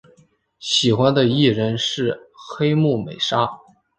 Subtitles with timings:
[0.59, 3.47] 喜欢的艺人是黑木美纱。